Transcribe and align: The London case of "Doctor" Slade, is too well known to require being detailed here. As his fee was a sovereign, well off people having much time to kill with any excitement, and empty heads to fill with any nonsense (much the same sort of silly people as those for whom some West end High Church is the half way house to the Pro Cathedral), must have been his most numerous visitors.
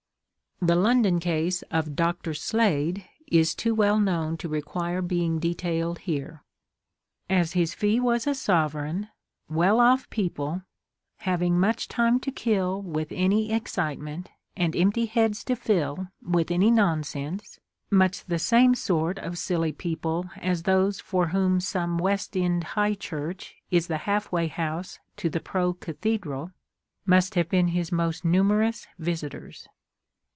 The 0.63 0.75
London 0.75 1.19
case 1.19 1.63
of 1.71 1.95
"Doctor" 1.95 2.35
Slade, 2.35 3.03
is 3.25 3.55
too 3.55 3.73
well 3.73 3.99
known 3.99 4.37
to 4.37 4.47
require 4.47 5.01
being 5.01 5.39
detailed 5.39 5.97
here. 5.97 6.43
As 7.27 7.53
his 7.53 7.73
fee 7.73 7.99
was 7.99 8.27
a 8.27 8.35
sovereign, 8.35 9.07
well 9.49 9.79
off 9.79 10.07
people 10.11 10.61
having 11.21 11.59
much 11.59 11.87
time 11.87 12.19
to 12.19 12.31
kill 12.31 12.79
with 12.79 13.07
any 13.09 13.51
excitement, 13.51 14.29
and 14.55 14.75
empty 14.75 15.07
heads 15.07 15.43
to 15.45 15.55
fill 15.55 16.09
with 16.21 16.51
any 16.51 16.69
nonsense 16.69 17.59
(much 17.89 18.23
the 18.25 18.37
same 18.37 18.75
sort 18.75 19.17
of 19.17 19.39
silly 19.39 19.71
people 19.71 20.29
as 20.37 20.61
those 20.61 20.99
for 20.99 21.29
whom 21.29 21.59
some 21.59 21.97
West 21.97 22.37
end 22.37 22.65
High 22.75 22.93
Church 22.93 23.55
is 23.71 23.87
the 23.87 23.97
half 24.05 24.31
way 24.31 24.45
house 24.45 24.99
to 25.17 25.27
the 25.27 25.39
Pro 25.39 25.73
Cathedral), 25.73 26.51
must 27.03 27.33
have 27.33 27.49
been 27.49 27.69
his 27.69 27.91
most 27.91 28.23
numerous 28.23 28.85
visitors. 28.99 29.67